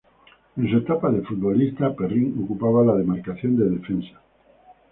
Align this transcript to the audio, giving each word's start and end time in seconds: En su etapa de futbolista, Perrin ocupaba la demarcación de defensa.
En 0.57 0.67
su 0.67 0.77
etapa 0.77 1.11
de 1.11 1.21
futbolista, 1.21 1.93
Perrin 1.95 2.41
ocupaba 2.43 2.83
la 2.83 2.95
demarcación 2.95 3.55
de 3.55 3.69
defensa. 3.69 4.19